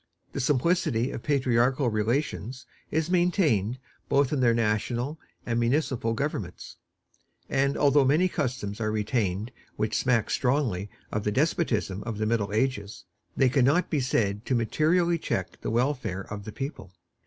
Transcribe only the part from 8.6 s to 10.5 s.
are retained which smack